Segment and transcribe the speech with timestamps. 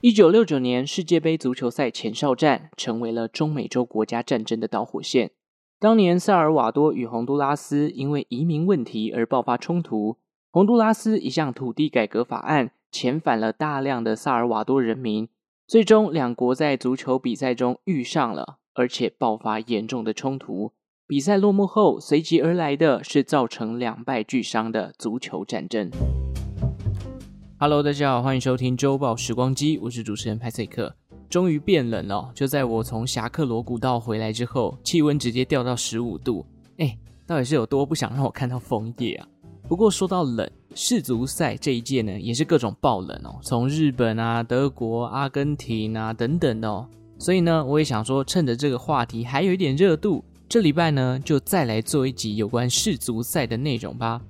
[0.00, 5.32] 一九六九年世界杯足球赛前哨战成为了中美洲国家战争的导火线。
[5.80, 10.16] 当年萨尔瓦多与洪都拉斯因为移民问题而爆发冲突，
[10.52, 15.28] 洪都拉斯一项土地改革法案遣返了大量的萨尔瓦多人民，
[15.66, 20.74] 最终两国在足球比赛中遇上了，而且爆发严重的冲突。
[21.08, 25.90] 比赛落幕后，随即而来的是造成两败俱伤的足球战争。
[27.60, 30.94] Hello，大家好，欢迎收听周报时光机，我是主持人派翠克。
[31.28, 36.46] 终于变冷了，就在我从侠客罗古道回来之后，气温直接掉到十五度。
[36.76, 39.26] 哎，到底是有多不想让我看到枫叶啊？
[39.66, 46.86] 不过说到冷，世足赛这一届呢，也是各种爆冷哦，从日本啊、德国、阿根廷啊等等哦。
[47.18, 50.24] 所以呢，我也想说，趁着这个话题还有一点热度。
[50.48, 54.20] 这礼拜呢，就再来做一集有关世足赛的内容吧。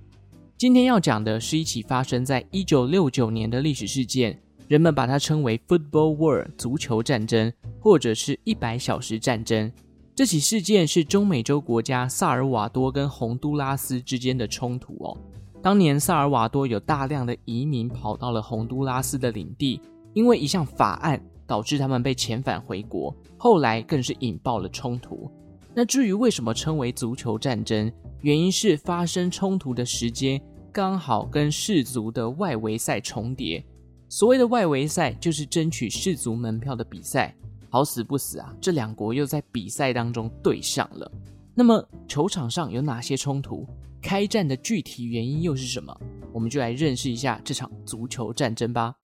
[0.59, 9.71] 今天要讲的是一起发生在一九六九年的历史事件，人们把它称为 Football War 足球战争，或者是一百小时战争。
[10.17, 15.17] 这起事件是中美洲国家萨尔瓦多跟洪都拉斯之间的冲突哦。
[15.63, 19.81] 当年萨尔瓦多有大量的移民跑到了洪都拉斯的领地，
[20.13, 25.31] 因为一项法案导致他们被遣返回国，后来更是引爆了冲突。
[25.79, 33.65] 那至于为什么称为足球战争，原因是发生冲突的时间刚好跟世足的外围赛重叠。
[34.09, 37.33] 所谓的外围赛，就是争取世足门票的比赛。
[37.71, 41.09] 好死不死啊，这两国又在比赛当中对上了。
[41.55, 43.65] 那么球场上有哪些冲突？
[44.03, 45.97] 开战的具体原因又是什么？
[46.33, 48.97] 我们就来认识一下这场足球战争吧。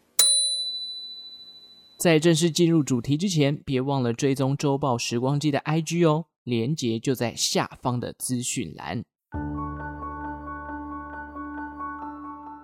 [1.97, 6.25] 在正式进入主题之前，别忘了追踪周报时光机的 IG 哦。
[6.45, 9.03] 连接就在下方的资讯栏。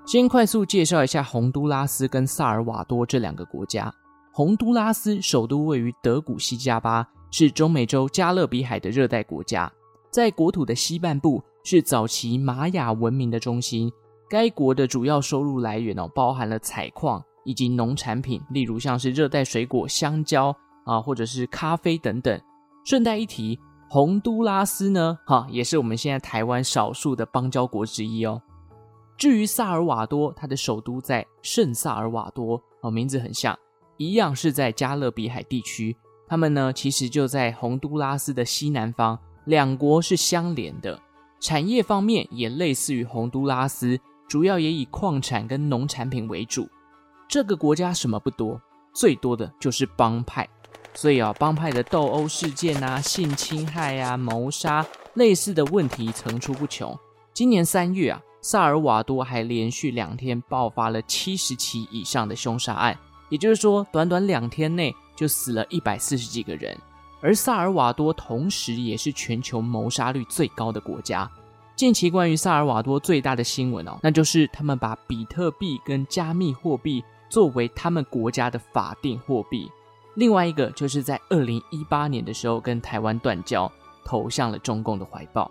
[0.06, 3.92] 先快速介绍一下洪都拉斯跟萨尔瓦多这两个国家。
[4.32, 9.70] 洪都拉斯首都位于德古西加巴，是中美洲加勒比海的热带国家，
[10.10, 13.90] 在国土的西半部是早期玛雅文明的中心。
[14.28, 20.56] 该国的主要收入来源哦，包含了采矿以及农产品，例如像是热带水果香蕉
[20.86, 22.40] 啊，或者是咖啡等等。
[22.84, 23.58] 顺带一提。
[23.92, 28.40] 洪都拉斯呢，哈，也是我们现在台湾少数的邦交国之一哦。
[29.18, 33.58] 至于萨尔瓦多，它的首都在圣萨尔瓦多，哦，名字很像，
[33.96, 35.96] 一样是在加勒比海地区。
[36.28, 40.96] 他们呢，其实就在洪都拉斯的西南方，两国是相连的。
[41.40, 43.98] 产业方面也类似于洪都拉斯，
[44.28, 46.68] 主要也以矿产跟农产品为主。
[47.28, 48.62] 这个国家什么不多，
[48.94, 50.48] 最多的就是帮派。
[50.94, 54.84] 所以啊，帮派的斗殴事件啊、性侵害啊、谋杀
[55.14, 56.96] 类似的问题层出不穷。
[57.32, 62.98] 今年三月啊，萨尔瓦多还连续两天爆发了七十起以上的凶杀案，
[63.28, 66.76] 也就是说，短短两天内就死了一百四十几个人。
[67.22, 71.30] 而萨尔瓦多同时也是全球谋杀率最高的国家。
[71.76, 79.70] 近期关于萨尔瓦多最大的新闻哦，那就是他们把比特币跟加密货币作为他们国家的法定货币。
[80.14, 83.70] 另外一个就是在二零一八年的时候跟台湾断交，
[84.04, 85.50] 投向了中共的怀抱。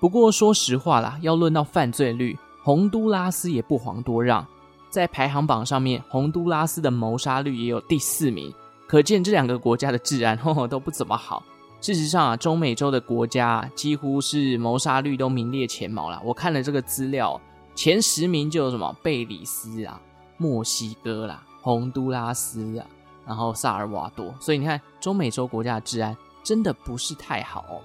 [0.00, 4.46] 不过说实话啦，要论到犯罪率，洪都拉斯也不遑多让。
[4.88, 8.52] 在排行榜上面，洪都拉斯的谋杀率也有第四名，
[8.86, 10.38] 可见这两个国家的治安
[10.68, 11.42] 都不怎么好。
[11.80, 16.20] 事实上啊，中美洲的国家几乎是谋杀率都名列前茅啦。
[16.24, 17.38] 我看了这个资料，
[17.74, 20.00] 前十名就有什么贝里斯啊、
[20.38, 22.86] 墨西哥啦、洪都拉斯啊。
[23.26, 27.82] 然后萨尔瓦多，所以你看，中美洲国家的治安真的不是太好哦。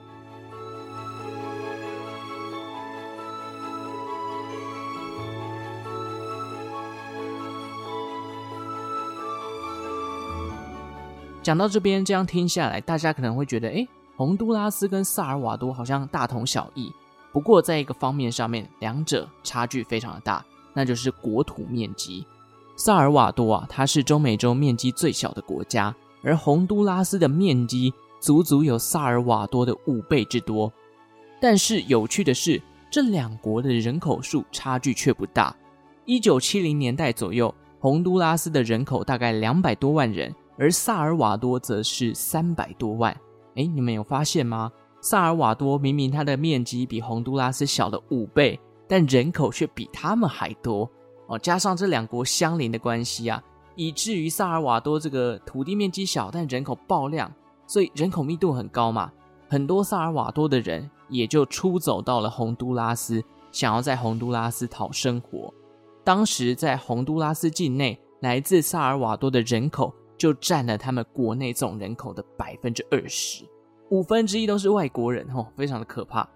[11.44, 16.94] 讲到这边，这样听下来，大家可能会觉得，哎，洪都拉斯跟萨尔瓦多好像大同小异。
[17.32, 22.24] 不过，在一个方面上面，两者差距非常的大，那就是国土面积。
[22.84, 30.74] 萨尔瓦多啊，它是中美洲面积最小的国家，而洪都拉斯的面积足足有萨尔瓦多的五倍之多。
[31.40, 35.56] 但是有趣的是，这两国的人口数差距却不大。
[36.06, 43.16] 一九七零年代左右，洪都拉斯的人口大概两百多万人，而萨尔瓦多则是三百多万。
[43.58, 44.72] 哎，你们有发现吗？
[45.02, 50.90] 萨尔瓦多明明它的面积比洪都拉斯小了五倍，但人口却比他们还多。
[51.32, 53.42] 哦，加上这两国相邻的关系啊，
[53.76, 57.34] 以至于萨尔瓦多这个土地面积小，但人口爆量，
[57.66, 59.10] 所以人口密度很高嘛。
[59.48, 65.54] 很多萨尔瓦多的人也就出走到了洪都拉斯，想要在洪都拉斯讨生活。
[66.04, 73.46] 当时在洪都拉斯境内，来自萨尔瓦多的人口就占了他们国内总人口的百分之二十，
[73.90, 76.28] 五分之一都是外国人哦，非常的可怕。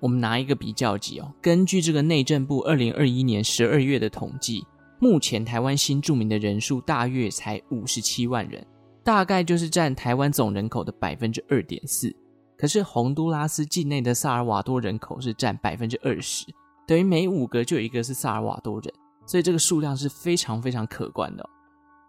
[0.00, 4.64] 我们拿一个比较级哦，根据这个内政部二零二一年十二月的统计，
[4.98, 8.66] 目前台湾新住民的人数大约才五十七万人，
[9.02, 12.14] 大概就是占台湾总人口的百分之二点四。
[12.58, 16.46] 可是洪都拉斯境内的萨尔瓦多人口是占百分之二十，
[16.86, 18.92] 等于每五个就有一个是萨尔瓦多人，
[19.26, 21.46] 所以这个数量是非常非常可观的。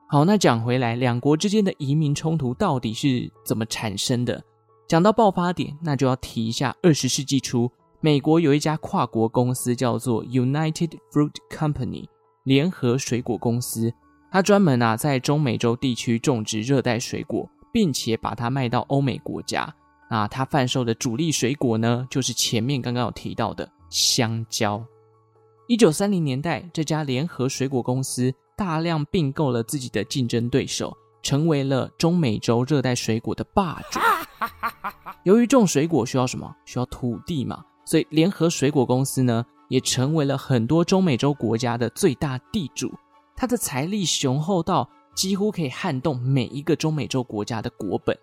[0.07, 4.41] 好，那讲回来，两国之间的移民冲突到底是怎么产生的？
[4.87, 7.69] 讲到爆发点，那就要提一下二十世纪初，
[7.99, 12.05] 美国有一家跨国公司叫做 United Fruit Company
[12.43, 13.93] 联合水果公司，
[14.31, 19.73] 它专门啊在中美洲地区种植热带水果，并且把它卖到欧美国家。
[20.09, 24.81] 那它贩售的主力水果呢，就是前面刚刚有提到的香蕉。
[25.67, 33.99] 一九三零年代，这家联合水果公司大量并购了自己的竞争对手，成为了中美洲热带水果的霸主。
[35.23, 36.55] 由于种水果需要什么？
[36.65, 42.93] 需要土地嘛，所以联合水果公司呢，也成为了很多中美洲国家的最大地主。
[43.35, 48.17] 它的财力雄厚到几乎可以撼动每一个中美洲国家的国本。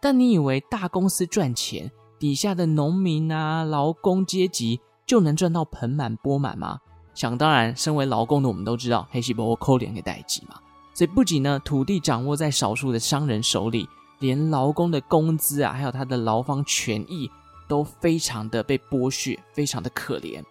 [0.00, 6.78] 但你以为大公司赚钱，底下的农民啊、劳工阶级就能赚到盆满钵满吗？
[7.14, 10.56] 想当然，身为劳工的我们都知道，黑西伯抠脸给代志嘛。
[10.92, 13.88] 所以不仅呢，土地掌握在少数的商人手里，
[14.24, 17.30] 连劳工的工资啊，还有他的劳方权益，
[17.68, 20.42] 都非常的被剥削，非常的可怜。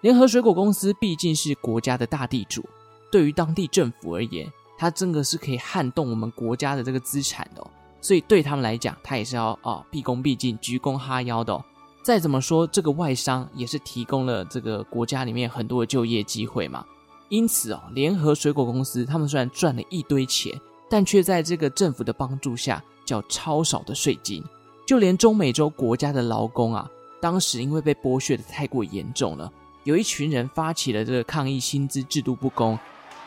[0.00, 2.68] 联合水果公司毕竟是国家的大地主，
[3.12, 7.70] 对于当地政府而言，它真的是可以撼动我们国家的这个资产的哦。
[8.00, 11.64] 所以对他们来讲，他也是要啊毕恭毕敬、鞠躬哈腰的哦。
[12.02, 16.84] 再怎么说，这个外商也是提供了这个国家里面很多的就业机会嘛。
[17.28, 20.60] 因此哦，联合水果公司他们虽然赚了一堆钱，
[20.90, 24.42] 但却在这个政府的帮助下叫超少的税金。
[24.86, 26.90] 就连中美洲国家的劳工啊，
[27.20, 29.50] 当时因为被剥削的太过严重了，
[29.84, 32.78] 有一群人发起了这个抗议薪资制度不公。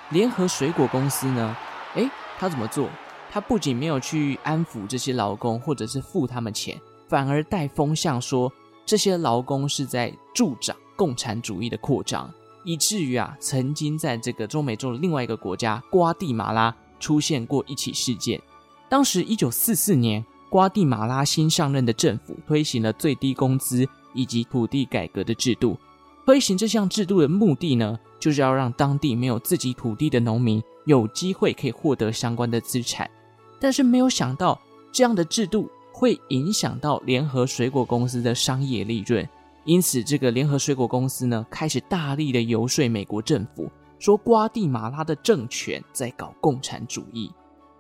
[0.10, 1.58] 联合水果公司呢，
[1.96, 2.88] 诶，他怎么做？
[3.30, 8.52] 他不仅没有去安抚这些劳工，或者是付他们钱，反而带风向说
[8.86, 12.32] 这些劳工是在助长共产主义的扩张，
[12.64, 18.42] 以至于啊，曾经在这个中美洲的另外一个国家瓜地马拉出现过一起事件。
[18.90, 25.78] 当时一九四四年，瓜地马拉新上任的政府推行了最低工资以及土地改革的制度。
[26.26, 33.10] 推行这项制度的目的呢，就是要让当地没有自己土地的农民有机会可以获得相关的资产。
[33.60, 34.60] 但是没有想到，
[34.92, 39.28] 这样的制度会影响到联合水果公司的商业利润，
[39.66, 43.70] 因此这个联合水果公司呢，开始大力的游说美国政府，
[44.00, 47.32] 说瓜地马拉的政权在搞共产主义。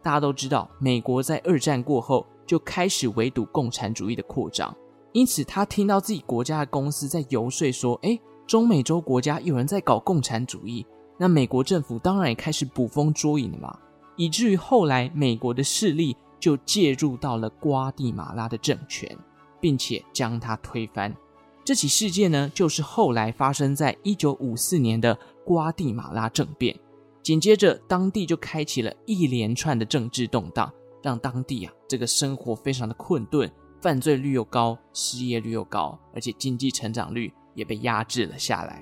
[0.07, 4.73] 大家都知道，美国在二战过后就开始围堵共产主义的扩张，
[5.11, 8.17] 因此他听到自己国家的公司在游说说，诶，
[8.47, 10.85] 中美洲国家有人在搞共产主义，
[11.17, 13.77] 那美国政府当然也开始捕风捉影了嘛。
[14.15, 19.13] 以至于后来，美国的势力就介入到了瓜地马拉的政权，
[19.59, 21.13] 并且将它推翻。
[21.65, 26.79] 这起事件呢，就是后来发生在一九五四年的瓜地马拉政变。
[27.27, 30.71] 紧接着，当地就开启了一连串的政治动荡，
[31.03, 38.81] 让当地啊这个生活非常的困顿，犯罪率又高，失业率又高，而且经济成长率也被压制了下来。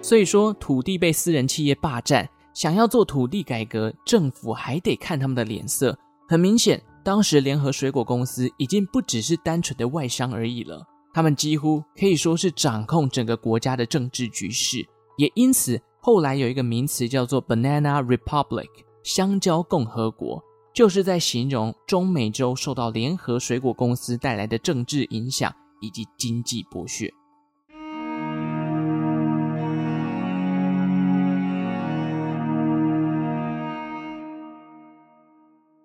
[0.00, 5.98] 所以说，土地被私人企业霸占，想要做土地改革，政府还得看他们的脸色。
[6.26, 10.82] 很明显，当时联合水果公司已经不只是单纯的外商而已了，
[11.16, 14.86] 他们几乎可以说是掌控整个国家的政治局势。
[15.16, 18.68] 也因此，后来有一个名词叫做 “Banana Republic”
[19.02, 20.44] 香蕉共和国，
[20.74, 27.10] 就是在形容中美洲受到联合水果公司带来的政治影响以及经济剥削。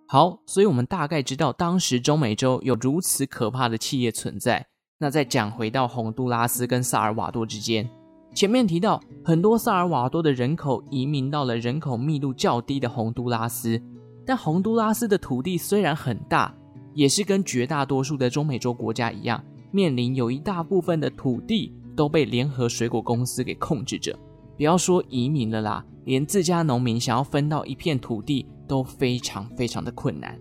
[0.09, 4.67] 好，所以我们大概知道当时中美洲有如此可怕的企业存在。
[5.01, 7.89] 那再讲回到洪都拉斯跟萨尔瓦多之间，
[8.35, 13.81] 前面提到很多萨尔瓦多的人口移民到了人口密度较低的洪都拉斯，
[14.23, 16.53] 但洪都拉斯的土地虽然很大，
[16.93, 24.15] 也是跟绝大多数的中美洲国家一样，面临有一大部分的土地都被联合水果公司给控制着。
[24.55, 28.45] 不要说移民了啦，连自家农民想要分到一片土地。
[28.71, 30.39] 都非常非常的困难。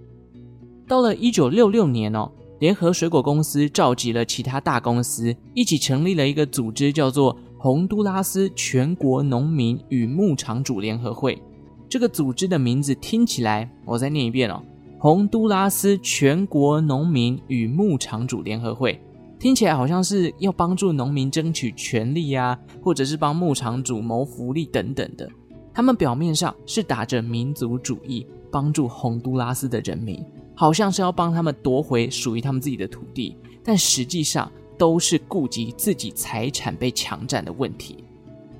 [0.87, 11.43] 到了一九六六年哦，联合水果公司召集了其他大公司，一起成立了一个组织，叫做洪都拉斯全国农民与牧场主联合会。
[11.89, 14.63] 这个组织的名字听起来，我再念一遍哦：
[14.99, 19.01] 洪都拉斯全国农民与牧场主联合会，
[19.39, 25.27] 听起来好像是要帮助农民争取权利呀，或者是帮牧场主谋福利等等的。
[25.73, 30.23] 他们表面上是打着民族主义，帮助洪都拉斯的人民。
[30.61, 38.05] 好像是要帮他们夺回属于他们自己的土地，但实际上都是顾及自己财产被抢占的问题。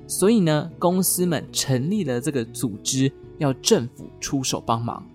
[0.07, 5.05] 所以呢，公司们成立了这个组织，要政府出手帮忙。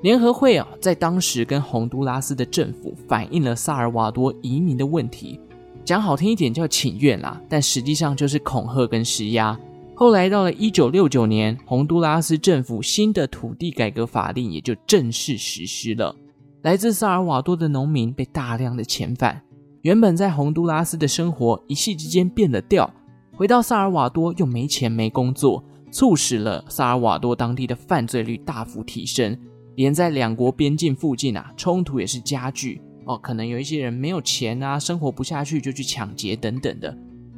[0.00, 5.38] 联合会啊，在当时跟洪都拉斯的政府反映了萨尔瓦多移民的问题，
[5.84, 9.60] 讲好听一点叫请愿啦，但实际上就是恐吓跟施压。
[9.94, 16.16] 后来到了一九六九年，洪都拉斯政府新的土地改革法令也就正式实施了。
[16.62, 19.40] 来自萨尔瓦多的农民被大量的遣返，
[19.80, 22.92] 原本在洪都拉斯的生活一夕之间变了调，
[23.32, 29.38] 回到萨尔瓦多又没钱没工作，促使了萨尔瓦多当地的犯罪率大幅提升，
[29.76, 32.82] 连在两国边境附近啊，冲突也是加剧。
[33.06, 36.94] 哦，可能有一些人没有钱啊，生活不下去就去抢劫等等的，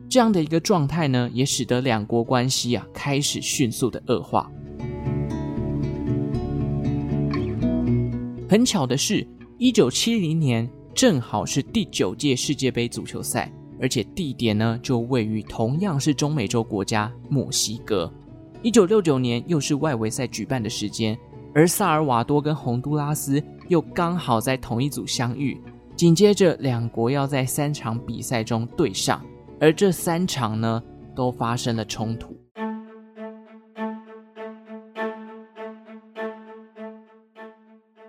[0.09, 4.51] 这样的一个状态呢，也使得两国关系啊开始迅速的恶化。
[8.53, 18.13] 很巧的是，一九七零年正好是第九届世界杯足球赛，而且地点呢就位于同样是中美洲国家墨西哥。
[18.61, 21.19] 一九六九年又是外围赛举办的时间，
[21.55, 25.59] 而萨尔瓦多跟洪都拉斯又刚好在同一组相遇。
[25.97, 29.25] 紧接着，两国要在三场比赛中对上，
[29.59, 30.83] 而这三场呢
[31.17, 32.37] 都发生了冲突。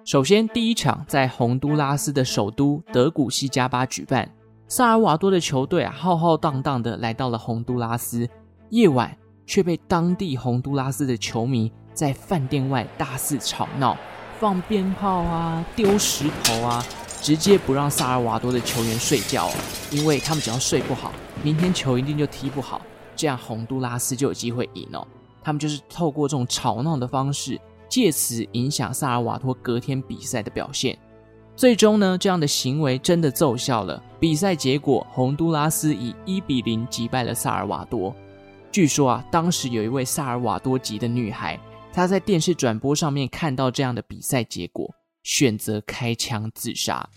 [0.05, 4.29] 首先，第一场在洪都拉斯的首都德古西加巴举办，
[4.67, 8.27] 萨尔瓦多的球队啊浩浩荡荡的来到了洪都拉斯，
[8.69, 13.97] 夜晚却被当地洪都拉斯的球迷在饭店外大肆吵闹，
[14.41, 16.85] 放鞭炮啊，丢石头啊，
[17.21, 19.49] 直接不让萨尔瓦多的球员睡觉，
[19.89, 22.81] 因为他们只要睡不好，明天球一定就踢不好，
[23.15, 25.07] 这样洪都拉斯就有机会赢哦。
[25.41, 27.57] 他们就是透过这种吵闹的方式。
[27.93, 30.97] 借此影响萨尔瓦多隔天比赛的表现，
[31.55, 34.03] 最终呢，这样的行为真的奏效了。
[34.19, 38.11] 比赛结果，洪都拉斯以一比零击败了萨尔瓦多。
[38.71, 41.59] 据说啊，当时有一位萨尔瓦多籍的女孩，
[41.93, 47.07] 她在电视转播上面看到这样的比赛结果，选择开枪自杀。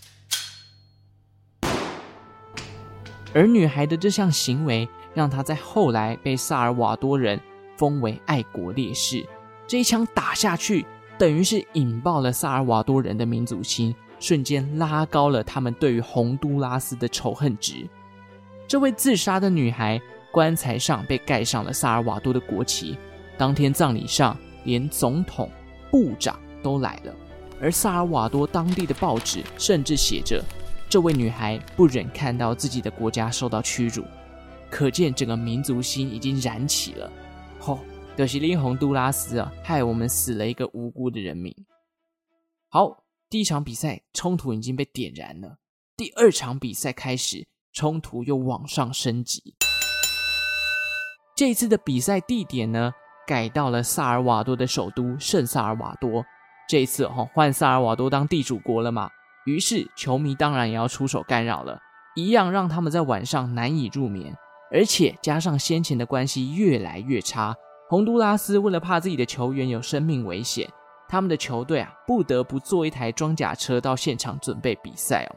[3.33, 7.41] 而女孩的这项行为，让她在后来被萨尔瓦多人
[7.75, 9.25] 封为爱国烈士。
[9.67, 10.85] 这一枪打下去，
[11.17, 17.85] 等于是引爆了萨尔瓦多人的民族心，瞬间拉高了他们对于洪都拉斯的仇恨值。
[18.65, 22.97] 这位自杀的女孩棺材上被盖上了萨尔瓦多的国旗。
[23.37, 25.49] 当天葬礼上，连总统、
[25.91, 27.13] 部长都来了。
[27.61, 30.43] 而萨尔瓦多当地的报纸甚至写着
[30.87, 34.03] ：“这位女孩不忍看到自己的国家受到屈辱。”
[34.71, 37.11] 可见整个民族心已经燃起了。
[38.17, 38.23] 吼！
[38.23, 41.53] 德西利洪都拉斯啊，害我们死了一个无辜的人民。
[42.67, 45.57] 好，第一场比赛冲突已经被点燃了。
[45.95, 49.55] 第二场比赛开始，冲突又往上升级。
[51.35, 52.91] 这一次的比赛地点呢，
[53.27, 56.25] 改到了萨尔瓦多的首都圣萨尔瓦多。
[56.67, 59.09] 这一次哦，换萨尔瓦多当地主国了嘛，
[59.45, 61.79] 于是球迷当然也要出手干扰了，
[62.15, 64.35] 一样让他们在晚上难以入眠，
[64.71, 67.55] 而且加上先前的关系越来越差。
[67.89, 70.69] 洪都拉斯为了怕自己的球员有生命危险，
[71.07, 75.35] 他们的球队啊不得不坐一台装甲车到现场准备比赛哦。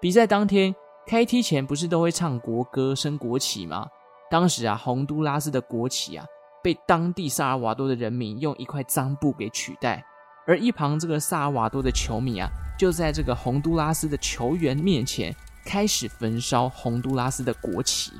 [0.00, 0.74] 比赛当天
[1.06, 3.86] 开踢前不是都会唱国歌、升国旗吗？
[4.30, 6.26] 当时啊，洪都拉斯的国旗啊
[6.62, 10.04] 被当地萨尔瓦多的人民用一块脏布给取代，
[10.46, 12.48] 而一旁这个萨尔瓦多的球迷啊
[12.78, 15.34] 就在这个洪都拉斯的球员面前
[15.64, 18.12] 开始焚烧洪都拉斯的国旗。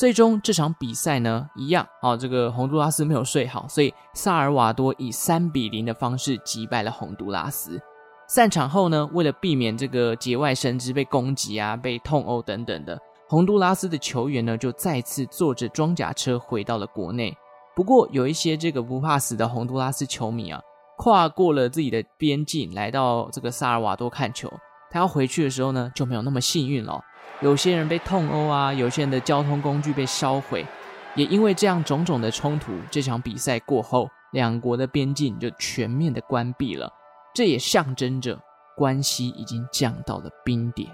[0.00, 7.78] 最终这场比赛呢，一样哦，这个洪都拉斯没有睡好，所以萨尔瓦多以三比零的方式击败了洪都拉斯。
[8.26, 17.36] 散场后呢，为了避免这个节外生枝被攻击啊、被痛殴等等的，洪都拉斯的球员呢就再次坐着装甲车回到了国内。
[17.76, 20.58] 不过有一些这个不怕死的洪都拉斯球迷啊，
[20.96, 24.50] 跨过了自己的边境来到这个萨尔瓦多看球，
[24.90, 27.04] 他要回去的时候呢就没有那么幸运了。
[27.42, 30.66] 有些人被痛殴啊，有些人的交通工具被烧毁，
[31.14, 36.92] 也因为这样种种的冲突，这场比赛过后，两国的边境就全面的关闭了，
[37.34, 38.38] 这也象征着
[38.76, 40.90] 关系已经降到了冰点。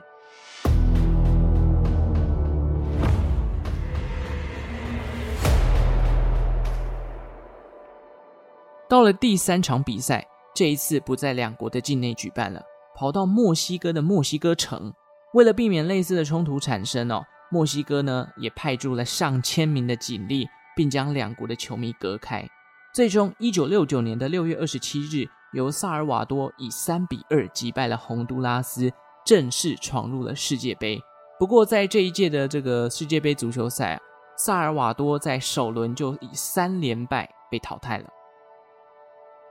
[8.88, 10.24] 到了第三场比赛，
[10.54, 12.62] 这一次不在两国的境内举办了，
[12.94, 14.94] 跑到墨西哥的墨西哥城。
[15.34, 22.48] 为了避免类似的冲突产生哦，墨西哥呢也派驻了上千名的警力，并将两国的球迷隔开。
[22.94, 28.90] 最终，一九六九年的六月二十七日，由萨尔瓦多以三比二击败了洪都拉斯，
[29.24, 30.98] 正式闯入了世界杯。
[31.38, 34.00] 不过，在这一届的这个世界杯足球赛啊，
[34.38, 38.06] 萨尔瓦多在首轮就以三连败被淘汰了。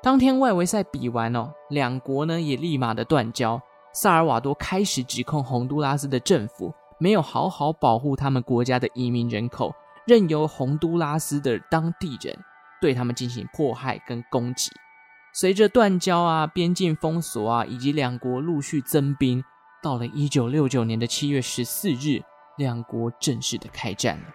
[0.01, 3.61] 当天外围赛比完哦，两国呢也立马的断交。
[3.95, 9.73] 萨尔瓦多开始指控洪都拉斯的政府没有好好保护他们国家的移民人口，
[10.05, 12.37] 任由洪都拉斯的当地人
[12.81, 14.69] 对他们进行迫害跟攻击。
[15.33, 19.41] 随着断交啊、边境封锁啊，以及两国陆续增兵，
[19.81, 22.21] 到了一九六九年的七月十四日，
[22.57, 24.25] 两国正式的开战了。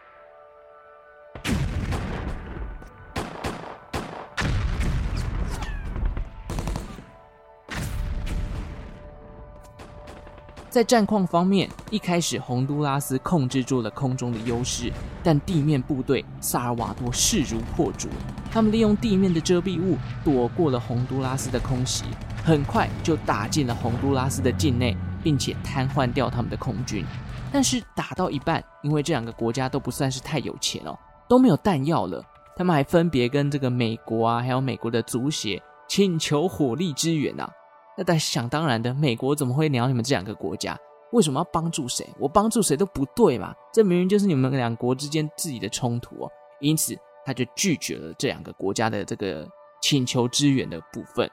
[10.71, 14.89] 在战况方面，一开始洪都拉斯控制住了空中的优势，
[15.21, 18.09] 但地面部队萨尔瓦多势如破竹，
[18.53, 22.05] 他们利用地面的遮蔽物躲过了洪都拉斯的空袭，
[22.45, 27.05] 很快就打进了洪都拉斯的境内，并且瘫痪掉他们的空军。
[27.51, 30.97] 但是打到一半，因为这两个国家都不算是太有钱哦，
[31.29, 32.25] 都没有弹药了，
[32.55, 37.51] 他们还分别跟这个美国啊，还有美国的足协请求火力支援、啊。
[37.97, 40.79] 那但想当然的，美国怎么会鸟你们这两个国家？
[41.13, 42.09] 为什么要帮助谁？
[42.19, 43.53] 我帮助谁都不对嘛！
[43.73, 46.31] 这明明就是你们两国之间自己的冲突哦。
[46.61, 49.45] 因此，他就拒绝了这两个国家的这个
[49.83, 51.29] 请求支援的部分。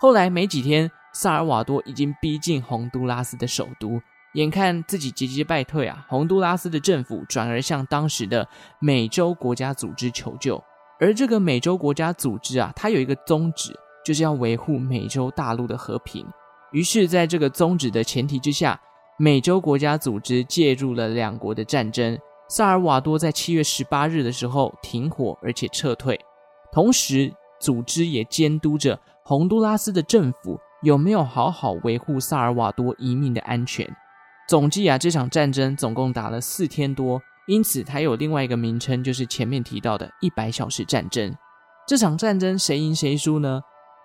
[0.00, 4.00] 后来没几天，萨尔瓦多已经逼近洪都拉斯的首都，
[4.34, 8.48] 眼看自己节节败退啊，洪都拉斯的政府转而向当时的
[8.80, 10.62] 美洲国家组织求救。
[10.98, 13.72] 而这个美洲国家组织啊，它有一个宗旨。
[14.04, 16.26] 就是要维护美洲大陆的和平。
[16.72, 18.80] 于是，在这个宗旨的前提之下，
[19.18, 22.18] 美洲国家组织介入了两国的战争。
[22.48, 26.18] 萨尔瓦多在七月十八日的时候停火，而且撤退。
[26.70, 33.88] 同时，组织也监督着洪都拉斯的政府有没有好好维护萨尔瓦多移民的安全。
[34.48, 41.34] 总计啊，这场战争总共打了四天多，因此它有另外一个名称，就是前面提到的一百小时战争。
[41.86, 43.62] 这场战争谁赢谁输呢？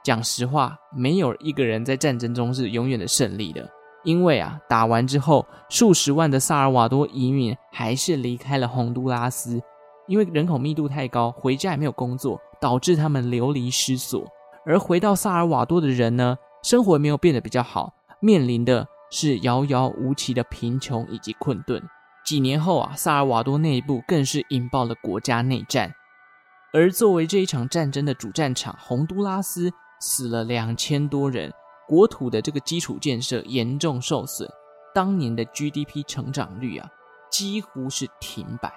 [0.07, 3.69] 讲实话，没有一个人在战争中是永远的胜利的，
[4.05, 9.61] 因为啊，打完之后，数十万的萨尔瓦多移民还是离开了洪都拉斯，
[10.07, 14.25] 因为人口密度太高，回家也没有工作，导致他们流离失所。
[14.65, 21.83] 而回到萨尔瓦多的人呢，生活没有变得比较好，面临的是遥遥无期的贫穷以及困顿。
[22.25, 25.93] 几年后啊，萨尔瓦多内部更是引爆了国家内战，
[26.71, 29.69] 而作为这一场战争的主战场，洪都拉斯。
[29.99, 31.51] 死了两千多人，
[31.87, 34.47] 国土的这个基础建设严重受损，
[34.93, 36.89] 当年的 GDP 成长率啊，
[37.31, 38.71] 几乎是停摆。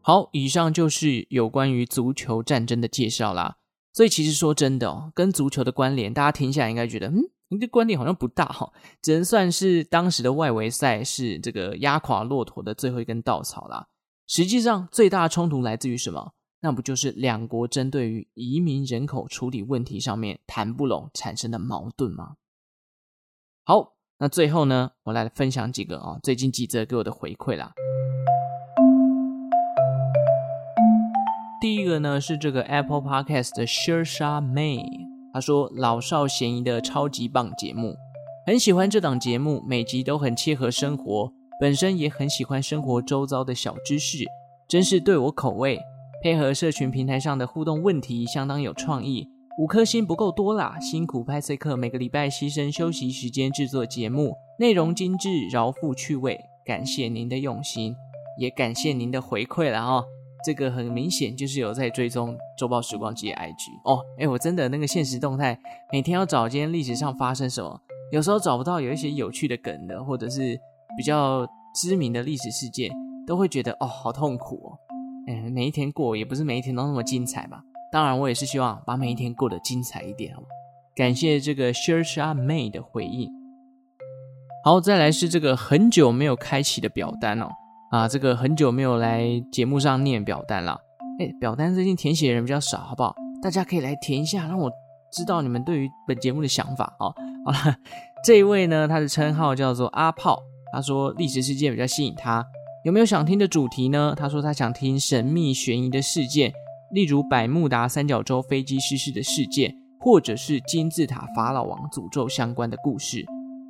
[0.00, 3.56] 好，以上就是有关于足球战争的介绍啦。
[3.92, 7.22] 所以其实说真的哦，跟足球的关联，大家听下来应该觉得，嗯。
[7.48, 13.86] 你的观点好像不大哈，只能算是当时的外围赛是这个压垮骆驼的最后一根稻草啦。
[14.26, 16.32] 实际上，最大的冲突来自于什么？
[16.60, 22.34] 那不就是两国针对于移民人口处理问题上面谈不拢产生的矛盾吗？
[23.64, 27.72] 好，那最后呢，我来分享几个啊，最近记者给我的回馈啦。
[31.60, 35.15] 第一个呢是这个 Apple Podcast 的 Shersha May。
[35.36, 37.94] 他说：“老少咸宜的超级棒节目，
[38.46, 44.24] 很喜欢这档节目，每集都很切合生活，本身也很喜欢生活周遭的小知识，
[44.66, 45.78] 真是对我口味。
[46.22, 49.28] 配合社群平台上的互动问题，相当有创意。
[49.58, 56.40] 五颗星不够多啦，辛苦派翠克每个礼拜牺牲休息时间制作节目，内容精致，饶富趣味。
[56.64, 57.94] 感谢您的用心，
[58.38, 60.06] 也感谢您的回馈了哦。”
[60.46, 65.58] 这个很明显就是有在追踪周报时光机的 IG 哦，哎，我真的那个现实动态，
[65.90, 67.80] 每天要找今天历史上发生什么，
[68.12, 70.56] 有时候找不到有一些有趣的梗的，或者是
[70.96, 72.92] 比较知名的历史事件，
[73.26, 74.78] 都会觉得哦，好痛苦哦。
[75.26, 77.60] 嗯，每一天过也不是每一天都那么精彩吧？
[77.90, 80.44] 当然，我也是希望把每一天过得精彩一点哦。
[80.94, 83.28] 感谢这个 Shersha May 的回应。
[84.62, 87.48] 好，再来是这个很久没有开启的表单哦。
[87.90, 90.80] 啊，这个很久没有来节目上念表单了。
[91.20, 93.14] 哎，表单最近填写的人比较少，好不好？
[93.42, 94.70] 大家可以来填一下，让我
[95.12, 97.14] 知道你们对于本节目的想法哦。
[97.44, 97.76] 好了，
[98.24, 102.44] 这一位呢，他的称号叫做阿炮，他说历史事件比较吸引他。
[102.84, 104.14] 有没有想听的主题呢？
[104.16, 106.52] 他说他想听神秘悬疑的事件，
[106.92, 113.24] 例如百慕达三角洲飞机失事的事件，或者是金字塔法老王诅咒相关的故事。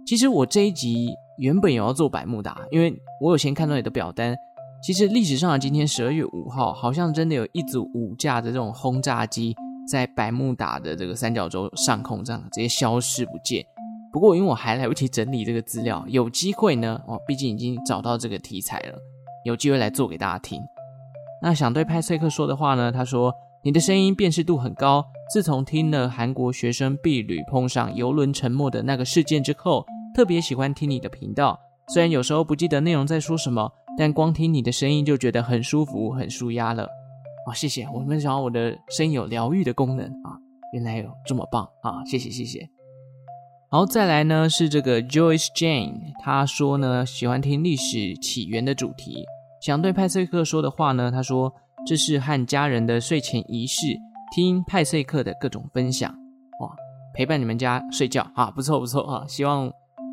[0.07, 4.37] 其实我这一集原本也要做百慕达，因为我有先看到你的表单。
[4.83, 9.55] 其实历史上的今天十二月五号，好像真的有一组五架的这种轰炸机
[9.91, 13.65] 在百慕达的这个三角洲上空这样直接消失不见。
[14.13, 18.99] 不过，因为我还来不及整理这个资料，有机会呢， 哦，毕竟已经找到这个题材了，
[19.45, 20.63] 有机会来做给大家听。
[21.43, 22.91] 那想对派翠克说的话呢？
[22.91, 29.85] 他说：“你的声音辨识度很高，自从听了韩国学生毕旅碰上游轮沉没的那个事件之后，
[30.17, 31.61] 特别喜欢听你的频道。
[31.89, 36.85] 虽然有时候不记得内容在说什么，但光听你的声音就觉得很舒服、很舒压了。”
[37.47, 40.33] 哦，谢谢，我没想到我的声音有疗愈的功能啊，
[40.73, 42.03] 原来有这么棒啊！
[42.07, 42.61] 谢谢，谢谢。
[43.71, 49.23] 然后再来呢是这个 Joyce Jane，他说呢喜欢听历史起源的主题，
[49.61, 51.53] 想对派翠克说的话呢，他说
[51.87, 53.83] 这是和家人的睡前仪式，
[54.35, 56.11] 听派翠克的各种分享，
[56.63, 56.75] 哇，
[57.13, 59.71] 陪伴你们家睡觉啊，不错不错啊，希望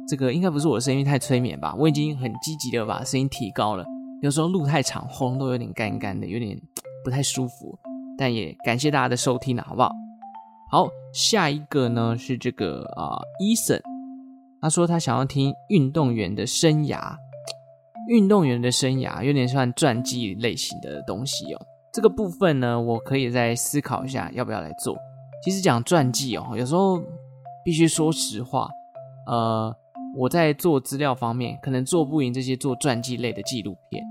[0.07, 3.85] 这个应该不是我的声音太催眠吧，我已经很积极的把声音提高了，
[4.21, 6.59] 有时候录太长喉咙都有点干干的，有点
[7.03, 7.77] 不太舒服，
[8.17, 9.91] 但也感谢大家的收听了，好不好？
[10.69, 13.81] 好，下一个呢是这个啊，伊森，
[14.61, 17.15] 他说他想要听运动员的生涯，
[18.09, 21.61] 运动员的生涯有点像传记类型的东西哦。
[21.93, 24.97] 这个部分呢，我可以再思考一下要不要来做。
[25.43, 26.99] 其实讲传记哦，有时候
[27.63, 28.67] 必须说实话，
[29.27, 29.75] 呃，
[30.15, 34.03] 我在做资料方面可能做不赢这些做传记类的纪录片。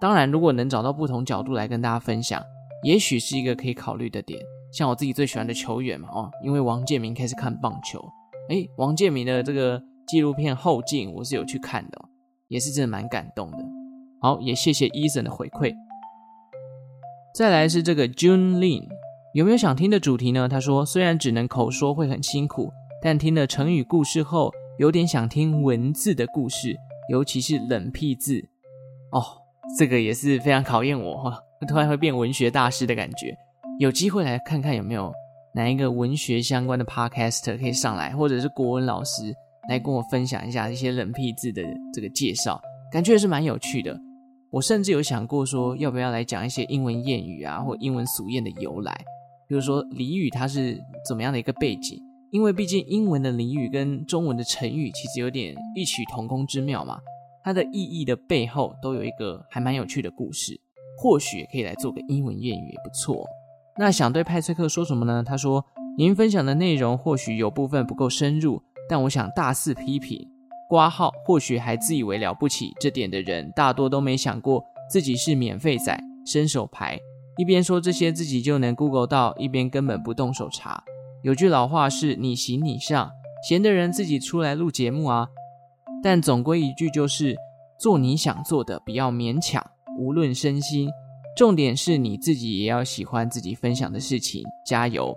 [0.00, 2.42] 当然，如果能找到不同角度来跟大家分享，
[2.82, 4.40] 也许是一个可以考虑的点。
[4.72, 8.02] 像我自己最喜欢的球员嘛，哦，因为王建民开始看棒球，
[8.48, 11.98] 诶，王建民的这个纪录片后劲我是有去看的，
[12.48, 13.58] 也是真的蛮感动的。
[14.20, 15.74] 好，也谢谢 Eason 的回馈。
[17.34, 18.88] 再来是这个 June Lin，
[19.34, 20.48] 有没有想听的主题呢？
[20.48, 26.76] 他说虽然只能口说会很辛苦，但听了成语故事后，有点想听文字的故事，
[27.10, 28.42] 尤其是冷僻字。
[29.12, 29.22] 哦，
[29.78, 33.36] 这个也是非常考验我哈，突然会变文学大师的感觉。
[33.78, 35.12] 有机会来看看有没有
[35.54, 39.34] 哪一个文学相关的 podcaster 可以上来，或者是国文老师
[39.68, 43.98] 来跟我分享一下一些冷僻字的这个介绍，感觉也是蛮有趣的。
[44.50, 48.92] 我甚至有想过说，要不要来讲一些英文谚语啊，或英文俗谚的由来，
[49.48, 51.98] 比如说俚语它是怎么样的一个背景，
[52.32, 56.98] 因为毕竟英文的俚语跟中文的成语其实有点异曲同工之妙嘛，
[57.44, 60.58] 它的意义的背后都有一个还蛮有趣的故事，
[60.96, 63.22] 或许可以来做个英文谚语也不错。
[63.76, 65.22] 那想对派翠克说什么呢？
[65.22, 65.62] 他说
[65.98, 70.26] ：“您分享的内容或许有部分不够深入，但我想大肆批评。
[70.70, 76.98] 挂号或许还自以为了不起，这点的人大多都没想过自己是免费仔、伸手牌，
[77.36, 80.82] 一边说这些自己就能 Google 到，一边根本不动手查。
[81.22, 83.12] 有句老话是‘你行你上’，
[83.48, 85.28] 闲的人自己出来录节目啊。
[86.02, 87.36] 但总归一句就是，
[87.78, 89.64] 做你想做的，不要勉强，
[89.98, 90.88] 无论身心。”
[91.34, 95.16] 重点是你自己也要喜欢自己分享的事情，加油！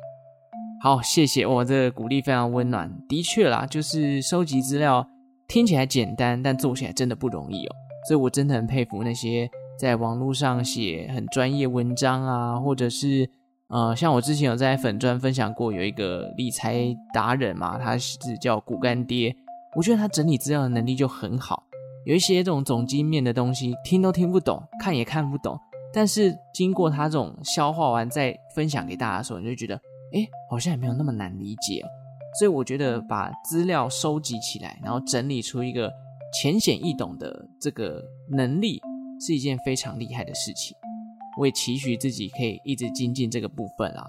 [0.81, 2.89] 好，谢谢我、哦、这鼓励非常温暖。
[3.09, 5.05] 的确啦，就是收集资料
[5.45, 7.75] 听起来简单，但做起来真的不容易哦。
[8.07, 13.29] 所以我真的很佩服那些在网络上写很专业文章啊，或者是
[13.69, 19.35] 呃，像我之前有在粉专分享过，有一个理财达人嘛，他是叫股干爹，
[19.75, 21.63] 我觉得他整理资料的能力就很好。
[22.05, 25.59] 有一些这种总经面的东西，听都听不懂，看也看不懂。
[25.91, 29.75] 但是经过他这种消化完再分享给大家的时候，你就觉得，
[30.13, 31.81] 哎，好像也没有那么难理解。
[32.37, 35.91] 所以我觉得把资料收集起来，然后整理出一个
[36.39, 38.79] 浅显易懂的这个能力，
[39.25, 40.77] 是一件非常厉害的事情。
[41.39, 44.05] 我也期许自己可以一直精进这个部分啦。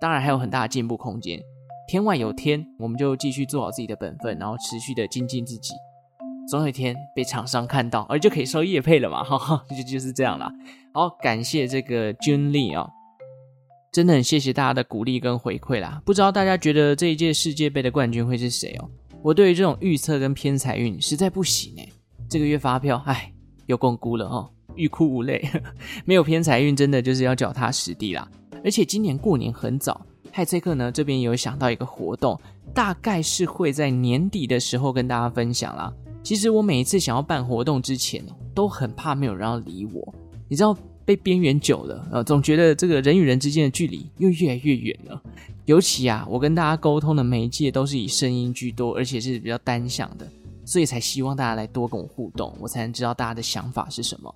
[0.00, 1.40] 当然还有很大的进步空间。
[1.86, 5.74] 天外有天，我们就继续做好自己的本分，然后持续的精进自己。
[6.48, 10.50] 总有一天被厂商看到，而就可以收业配了嘛，哈哈，就就是这样啦。
[10.92, 12.90] 好，感谢这个 June Lee 哦，
[13.92, 16.02] 真的很谢谢大家的鼓励跟回馈啦。
[16.04, 18.90] 不知道大家觉得这一届世界杯的冠军会是谁哦？
[19.22, 21.88] 我对于这种预测跟偏财运实在不行哎。
[22.28, 23.32] 这个月发票，哎，
[23.66, 25.48] 又摃龟了哦，欲哭无泪。
[26.04, 28.28] 没有偏财运，真的就是要脚踏实地啦。
[28.64, 32.40] 而且今年过年很早，嗨，崔克呢这边有想到一个活动，
[32.72, 35.92] 大概是会在年底的时候跟大家分享啦。
[36.22, 40.14] 其实我每一次想要办活动之前，都很怕没有人要理我。
[40.48, 45.22] 你知道被边缘久了，呃，总觉得这个人与人之间的距离又越来越远了。
[45.66, 50.26] 尤其啊，我跟大家沟通的媒介都是以声音居多，而且是比较单向的。
[50.66, 54.34] 所以才希望大家来多跟我互动，我才能知道大家的想法是什么。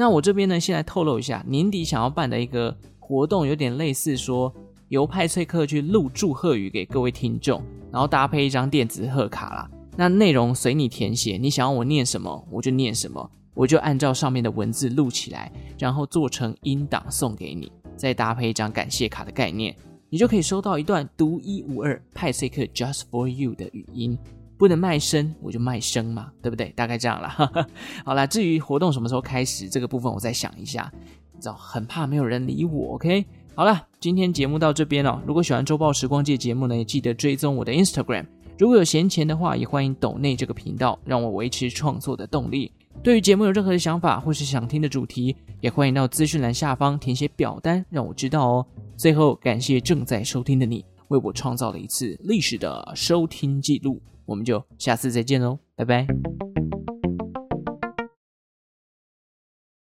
[0.00, 4.50] 那我这边呢，先来透露一下，年底想要办的一个活动，有点类似说
[4.88, 9.70] 由派翠克去录祝贺语给各位听众，然后搭配一张电子贺卡啦。
[9.98, 19.76] 那内容随你填写，你想要我念什么，我就念什么，我就按照上面的文字录起来，然后做成音档送给你，再搭配一张感谢卡的概念，
[20.08, 24.18] 你就可以收到一段独一无二派翠克 Just for You 的语音。
[24.60, 26.68] 不能卖身，我就卖身嘛，对不对？
[26.76, 27.34] 大概这样啦。
[28.04, 30.92] 好啦，至于活动什么时候开始，这个部分我再想一下。
[31.32, 32.96] 你知道，很怕没有人理我。
[32.96, 35.18] OK，好了，今天节目到这边哦。
[35.26, 38.26] 如果喜欢周报时光界节目呢，也记得追踪我的 Instagram。
[38.58, 42.70] 如果有闲钱的话，也欢迎抖内这个频道，让我维持创作的动力。
[43.02, 48.66] 对于节目有任何的想法或是想听的主题，也欢迎到资讯栏下方填写表单，让我知道哦。
[48.94, 53.98] 最后，感谢正在收听的你，为我创造了一次历史的收听记录。
[54.30, 56.06] 我们就下次再见喽，拜拜。